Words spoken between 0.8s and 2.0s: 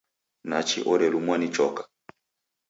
orelumwa ni choka!